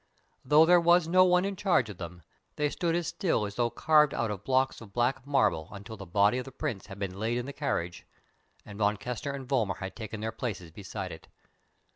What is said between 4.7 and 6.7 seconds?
of black marble until the body of the